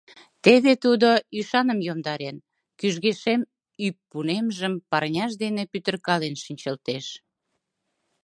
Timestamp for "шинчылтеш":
6.43-7.05